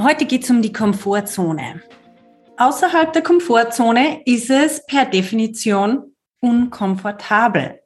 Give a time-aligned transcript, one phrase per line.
[0.00, 1.82] Heute geht es um die Komfortzone.
[2.56, 7.80] Außerhalb der Komfortzone ist es per Definition unkomfortabel.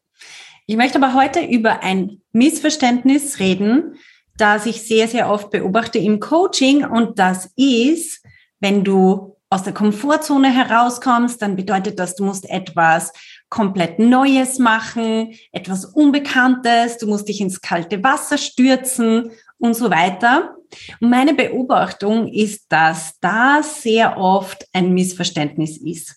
[0.67, 3.97] Ich möchte aber heute über ein Missverständnis reden,
[4.37, 8.23] das ich sehr, sehr oft beobachte im Coaching und das ist,
[8.61, 13.15] wenn du aus der Komfortzone herauskommst, dann bedeutet das, du musst etwas
[13.49, 20.57] komplett Neues machen, etwas Unbekanntes, du musst dich ins kalte Wasser stürzen und so weiter.
[21.01, 26.17] Und meine Beobachtung ist, dass das sehr oft ein Missverständnis ist.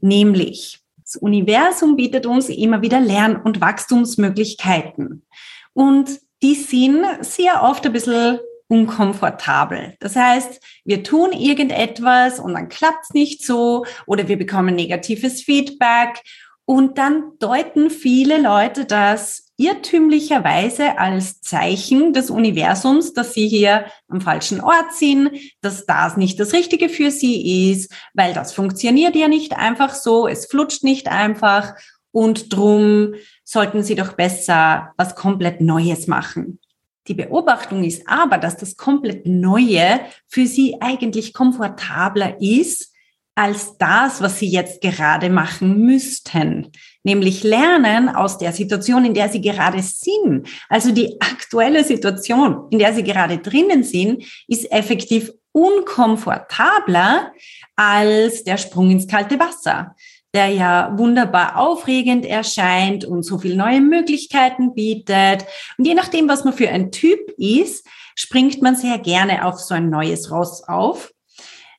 [0.00, 5.24] Nämlich, das Universum bietet uns immer wieder Lern- und Wachstumsmöglichkeiten.
[5.72, 8.38] Und die sind sehr oft ein bisschen
[8.68, 9.94] unkomfortabel.
[10.00, 15.42] Das heißt, wir tun irgendetwas und dann klappt es nicht so oder wir bekommen negatives
[15.42, 16.22] Feedback
[16.66, 24.20] und dann deuten viele Leute das irrtümlicherweise als Zeichen des Universums, dass sie hier am
[24.20, 25.30] falschen Ort sind,
[25.62, 30.26] dass das nicht das Richtige für sie ist, weil das funktioniert ja nicht einfach so,
[30.26, 31.74] es flutscht nicht einfach
[32.10, 36.58] und drum sollten sie doch besser was komplett Neues machen.
[37.06, 42.92] Die Beobachtung ist aber, dass das komplett Neue für sie eigentlich komfortabler ist
[43.36, 46.72] als das, was sie jetzt gerade machen müssten
[47.06, 50.48] nämlich lernen aus der Situation, in der sie gerade sind.
[50.68, 57.32] Also die aktuelle Situation, in der sie gerade drinnen sind, ist effektiv unkomfortabler
[57.76, 59.94] als der Sprung ins kalte Wasser,
[60.34, 65.46] der ja wunderbar aufregend erscheint und so viele neue Möglichkeiten bietet.
[65.78, 67.86] Und je nachdem, was man für ein Typ ist,
[68.16, 71.12] springt man sehr gerne auf so ein neues Ross auf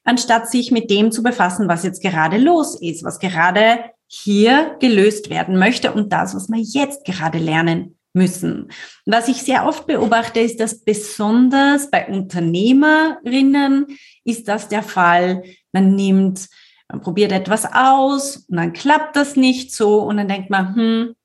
[0.07, 5.29] anstatt sich mit dem zu befassen, was jetzt gerade los ist, was gerade hier gelöst
[5.29, 8.71] werden möchte und das, was wir jetzt gerade lernen müssen.
[9.05, 13.85] Was ich sehr oft beobachte, ist, dass besonders bei Unternehmerinnen
[14.23, 15.43] ist das der Fall.
[15.73, 16.47] Man nimmt,
[16.89, 21.15] man probiert etwas aus und dann klappt das nicht so und dann denkt man, hm,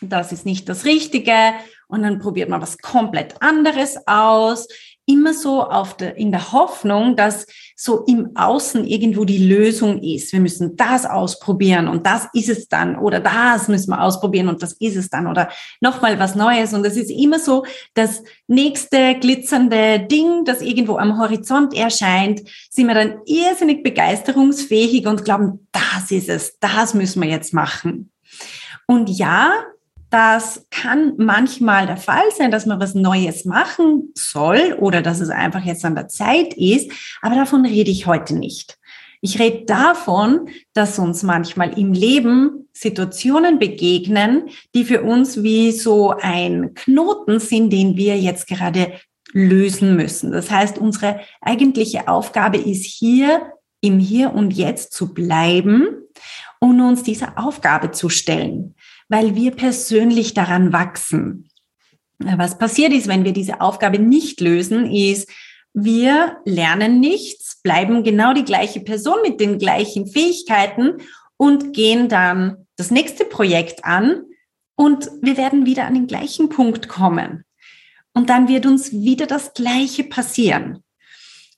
[0.00, 1.52] das ist nicht das Richtige
[1.88, 4.66] und dann probiert man was komplett anderes aus
[5.06, 10.32] immer so auf der, in der Hoffnung, dass so im Außen irgendwo die Lösung ist.
[10.32, 14.62] Wir müssen das ausprobieren und das ist es dann oder das müssen wir ausprobieren und
[14.62, 15.50] das ist es dann oder
[15.80, 16.72] nochmal was Neues.
[16.72, 17.64] Und es ist immer so
[17.94, 25.24] das nächste glitzernde Ding, das irgendwo am Horizont erscheint, sind wir dann irrsinnig begeisterungsfähig und
[25.24, 28.10] glauben, das ist es, das müssen wir jetzt machen.
[28.86, 29.52] Und ja,
[30.14, 35.28] das kann manchmal der Fall sein, dass man was Neues machen soll oder dass es
[35.28, 36.88] einfach jetzt an der Zeit ist,
[37.20, 38.78] aber davon rede ich heute nicht.
[39.22, 46.10] Ich rede davon, dass uns manchmal im Leben Situationen begegnen, die für uns wie so
[46.10, 48.92] ein Knoten sind, den wir jetzt gerade
[49.32, 50.30] lösen müssen.
[50.30, 53.50] Das heißt, unsere eigentliche Aufgabe ist hier
[53.80, 55.88] im Hier und Jetzt zu bleiben
[56.60, 58.76] und uns dieser Aufgabe zu stellen
[59.08, 61.48] weil wir persönlich daran wachsen.
[62.18, 65.28] Was passiert ist, wenn wir diese Aufgabe nicht lösen, ist,
[65.72, 70.98] wir lernen nichts, bleiben genau die gleiche Person mit den gleichen Fähigkeiten
[71.36, 74.22] und gehen dann das nächste Projekt an
[74.76, 77.44] und wir werden wieder an den gleichen Punkt kommen.
[78.12, 80.83] Und dann wird uns wieder das Gleiche passieren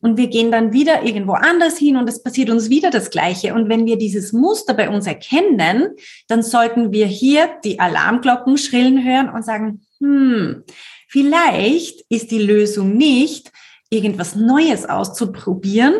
[0.06, 3.55] und wir gehen dann wieder irgendwo anders hin und es passiert uns wieder das Gleiche.
[3.55, 5.97] Und wenn wir dieses Muster bei uns erkennen,
[6.28, 10.62] dann sollten wir hier die Alarmglocken schrillen hören und sagen, hm,
[11.09, 13.50] vielleicht ist die Lösung nicht,
[13.91, 15.94] irgendwas Neues auszuprobieren,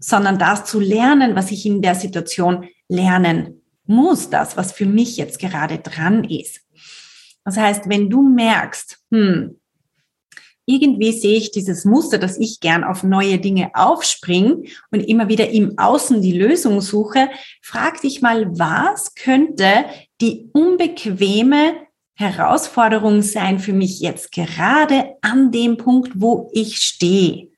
[0.00, 5.18] sondern das zu lernen, was ich in der Situation lernen muss, das, was für mich
[5.18, 6.62] jetzt gerade dran ist.
[7.44, 9.60] Das heißt, wenn du merkst, hm,
[10.66, 15.50] irgendwie sehe ich dieses Muster, dass ich gern auf neue Dinge aufspringe und immer wieder
[15.50, 17.28] im Außen die Lösung suche.
[17.62, 19.84] Frag dich mal, was könnte
[20.20, 21.74] die unbequeme
[22.14, 27.49] Herausforderung sein für mich jetzt gerade an dem Punkt, wo ich stehe?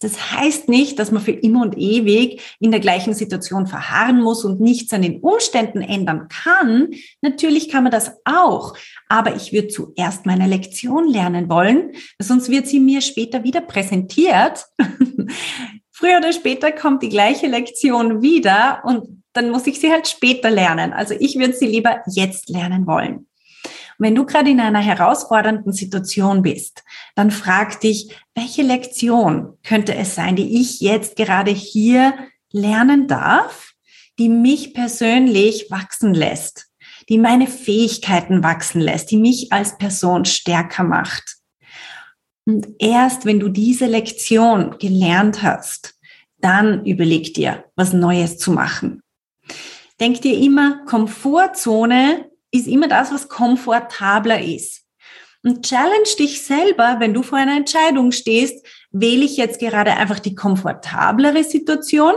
[0.00, 4.44] Das heißt nicht, dass man für immer und ewig in der gleichen Situation verharren muss
[4.44, 6.88] und nichts an den Umständen ändern kann.
[7.20, 8.74] Natürlich kann man das auch.
[9.08, 14.66] Aber ich würde zuerst meine Lektion lernen wollen, sonst wird sie mir später wieder präsentiert
[16.00, 20.48] Früher oder später kommt die gleiche Lektion wieder und dann muss ich sie halt später
[20.50, 20.94] lernen.
[20.94, 23.26] Also ich würde sie lieber jetzt lernen wollen.
[24.00, 26.84] Wenn du gerade in einer herausfordernden Situation bist,
[27.16, 32.14] dann frag dich, welche Lektion könnte es sein, die ich jetzt gerade hier
[32.50, 33.74] lernen darf,
[34.18, 36.68] die mich persönlich wachsen lässt,
[37.10, 41.36] die meine Fähigkeiten wachsen lässt, die mich als Person stärker macht.
[42.46, 45.94] Und erst wenn du diese Lektion gelernt hast,
[46.38, 49.02] dann überleg dir, was Neues zu machen.
[50.00, 54.82] Denk dir immer, Komfortzone ist immer das, was komfortabler ist.
[55.42, 60.18] Und challenge dich selber, wenn du vor einer Entscheidung stehst, wähle ich jetzt gerade einfach
[60.18, 62.14] die komfortablere Situation?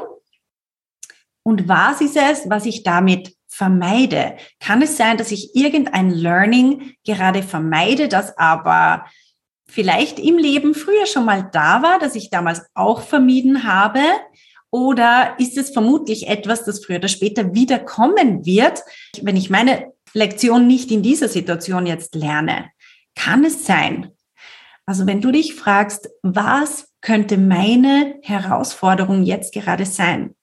[1.44, 4.36] Und was ist es, was ich damit vermeide?
[4.60, 9.06] Kann es sein, dass ich irgendein Learning gerade vermeide, das aber
[9.68, 14.02] vielleicht im Leben früher schon mal da war, das ich damals auch vermieden habe?
[14.70, 18.82] Oder ist es vermutlich etwas, das früher oder später wieder kommen wird,
[19.22, 22.70] wenn ich meine Lektion nicht in dieser Situation jetzt lerne?
[23.16, 24.12] Kann es sein?
[24.86, 30.36] Also wenn du dich fragst, was könnte meine Herausforderung jetzt gerade sein?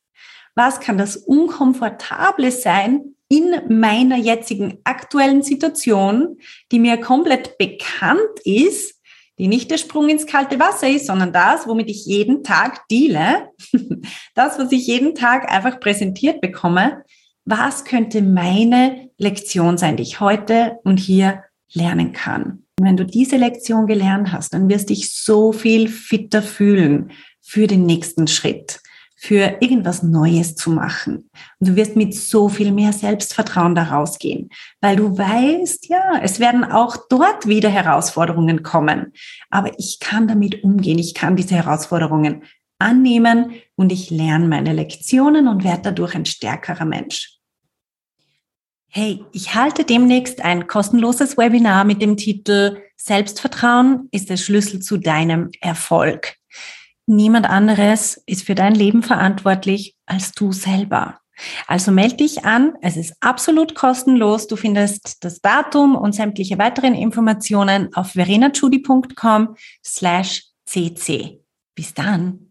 [0.55, 6.39] Was kann das Unkomfortable sein in meiner jetzigen aktuellen Situation,
[6.73, 9.01] die mir komplett bekannt ist,
[9.39, 13.51] die nicht der Sprung ins kalte Wasser ist, sondern das, womit ich jeden Tag deale,
[14.35, 17.05] das, was ich jeden Tag einfach präsentiert bekomme,
[17.45, 22.65] was könnte meine Lektion sein, die ich heute und hier lernen kann.
[22.79, 27.13] Und wenn du diese Lektion gelernt hast, dann wirst du dich so viel fitter fühlen
[27.41, 28.81] für den nächsten Schritt
[29.23, 31.29] für irgendwas Neues zu machen.
[31.59, 34.49] Und du wirst mit so viel mehr Selbstvertrauen daraus gehen,
[34.81, 39.13] weil du weißt, ja, es werden auch dort wieder Herausforderungen kommen.
[39.51, 40.99] Aber ich kann damit umgehen.
[40.99, 42.45] Ich kann diese Herausforderungen
[42.79, 47.40] annehmen und ich lerne meine Lektionen und werde dadurch ein stärkerer Mensch.
[48.93, 54.97] Hey, ich halte demnächst ein kostenloses Webinar mit dem Titel Selbstvertrauen ist der Schlüssel zu
[54.97, 56.35] deinem Erfolg.
[57.07, 61.21] Niemand anderes ist für dein Leben verantwortlich als du selber.
[61.69, 62.73] Also melde dich an.
[62.83, 64.49] Es ist absolut kostenlos.
[64.49, 69.55] Du findest das Datum und sämtliche weiteren Informationen auf verenachudi.com
[69.85, 71.39] slash cc.
[71.77, 72.50] Bis dann.